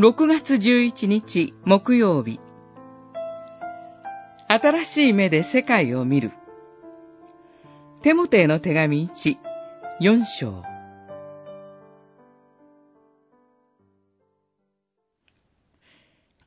[0.00, 2.40] 6月11日木曜日。
[4.48, 6.32] 新しい目で世界を見る。
[8.00, 9.36] テモテへの手紙1、
[10.00, 10.62] 4章。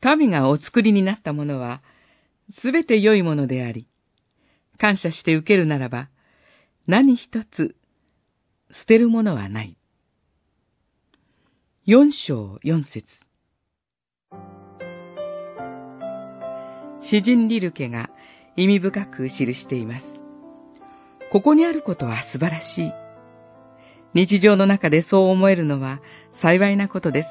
[0.01, 1.83] 神がお作りになったものは、
[2.49, 3.87] すべて良いものであり、
[4.79, 6.09] 感謝して受けるならば、
[6.87, 7.75] 何一つ
[8.71, 9.77] 捨てるものはない。
[11.85, 13.05] 四章四節。
[17.01, 18.09] 詩人リルケが
[18.55, 20.05] 意味深く記しています。
[21.31, 22.91] ここにあることは素晴らしい。
[24.13, 25.99] 日常の中でそう思えるのは
[26.41, 27.29] 幸いなことです。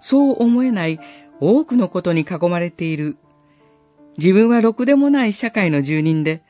[0.00, 0.98] そう思えない
[1.40, 3.18] 多くのことに囲まれている。
[4.18, 6.42] 自分はろくでもない社会の住人で、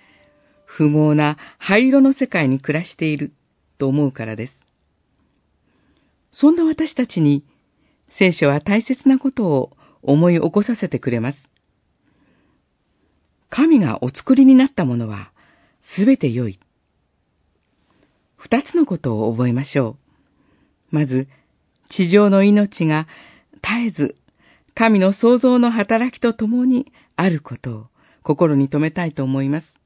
[0.64, 3.32] 不毛な灰色の世界に暮らしている
[3.78, 4.60] と思うからです。
[6.30, 7.44] そんな私たちに、
[8.08, 11.38] 聖書は大切なことを思い起こさせてくれます。
[13.50, 15.32] 神がお作りになったものは、
[15.80, 16.58] すべて良い。
[18.36, 19.96] 二つのことを覚えましょ
[20.92, 20.96] う。
[20.96, 21.28] まず、
[21.88, 23.06] 地上の命が
[23.54, 24.16] 絶えず
[24.74, 27.86] 神の創造の働きとともにあることを
[28.22, 29.80] 心に留めたいと思います。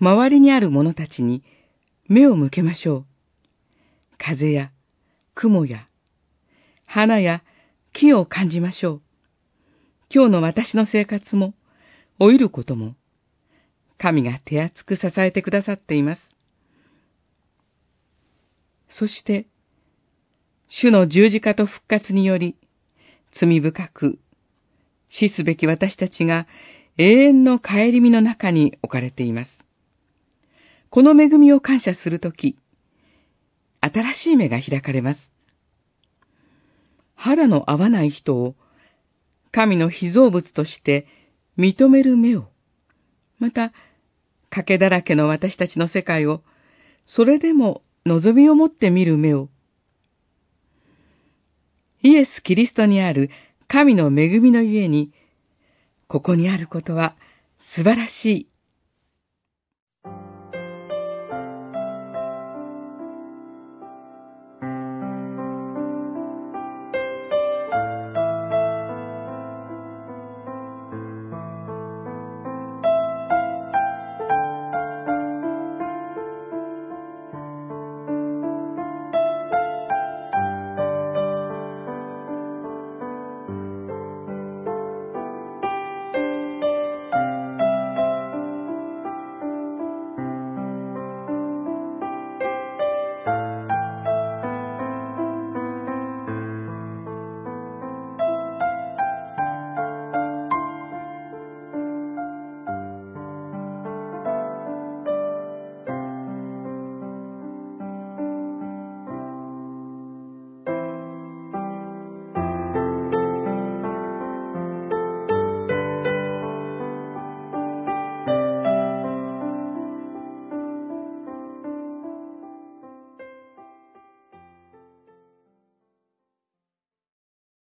[0.00, 1.42] 周りにある者たちに
[2.06, 3.04] 目を向けましょう。
[4.16, 4.70] 風や
[5.34, 5.88] 雲や
[6.98, 7.44] 花や
[7.92, 9.02] 木を感じましょう。
[10.12, 11.54] 今日の私の生活も
[12.18, 12.96] 老いることも
[13.98, 16.36] 神が手厚く支えてくださっています。
[18.88, 19.46] そして、
[20.66, 22.56] 主の十字架と復活により、
[23.30, 24.18] 罪深く、
[25.08, 26.48] 死すべき私たちが
[26.96, 29.64] 永遠の帰り身の中に置かれています。
[30.90, 32.56] この恵みを感謝するとき、
[33.82, 35.37] 新しい目が開かれます。
[37.18, 38.54] 肌の合わない人を
[39.50, 41.06] 神の被造物として
[41.58, 42.48] 認める目を、
[43.38, 43.72] また、
[44.50, 46.42] 賭けだらけの私たちの世界を、
[47.06, 49.48] それでも望みを持って見る目を、
[52.02, 53.30] イエス・キリストにある
[53.66, 55.10] 神の恵みのゆえに、
[56.06, 57.16] ここにあることは
[57.58, 58.48] 素晴らしい。